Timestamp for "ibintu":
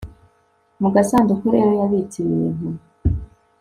2.25-2.67